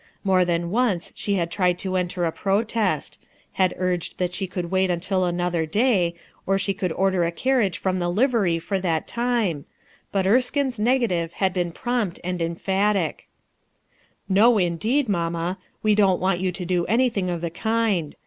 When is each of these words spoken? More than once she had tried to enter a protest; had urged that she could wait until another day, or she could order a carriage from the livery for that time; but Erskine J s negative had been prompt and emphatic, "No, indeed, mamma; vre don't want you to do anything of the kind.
More 0.23 0.43
than 0.43 0.71
once 0.71 1.13
she 1.15 1.35
had 1.35 1.51
tried 1.51 1.77
to 1.77 1.95
enter 1.95 2.25
a 2.25 2.31
protest; 2.31 3.19
had 3.51 3.75
urged 3.77 4.17
that 4.17 4.33
she 4.33 4.47
could 4.47 4.71
wait 4.71 4.89
until 4.89 5.25
another 5.25 5.67
day, 5.67 6.15
or 6.47 6.57
she 6.57 6.73
could 6.73 6.91
order 6.93 7.23
a 7.23 7.31
carriage 7.31 7.77
from 7.77 7.99
the 7.99 8.09
livery 8.09 8.57
for 8.57 8.79
that 8.79 9.05
time; 9.05 9.65
but 10.11 10.25
Erskine 10.25 10.69
J 10.69 10.69
s 10.73 10.79
negative 10.79 11.33
had 11.33 11.53
been 11.53 11.71
prompt 11.71 12.19
and 12.23 12.41
emphatic, 12.41 13.27
"No, 14.27 14.57
indeed, 14.57 15.07
mamma; 15.07 15.59
vre 15.83 15.93
don't 15.93 16.19
want 16.19 16.39
you 16.39 16.51
to 16.51 16.65
do 16.65 16.87
anything 16.87 17.29
of 17.29 17.41
the 17.41 17.51
kind. 17.51 18.15